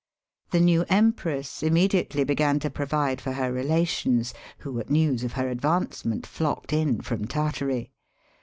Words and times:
The 0.49 0.59
new 0.59 0.83
Empress 0.89 1.61
immediately 1.61 2.23
began 2.23 2.57
to 2.61 2.71
provide 2.71 3.21
for 3.21 3.33
her 3.33 3.53
relations, 3.53 4.33
who 4.57 4.79
at 4.79 4.89
news 4.89 5.23
of 5.23 5.33
her 5.33 5.47
advancement 5.47 6.25
flocked 6.25 6.73
in 6.73 7.01
from 7.01 7.27
Tartary. 7.27 7.91